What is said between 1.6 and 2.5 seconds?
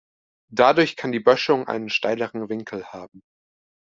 einen steileren